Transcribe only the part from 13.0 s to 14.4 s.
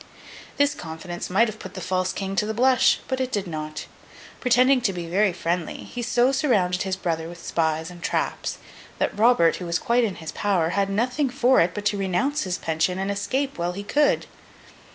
escape while he could.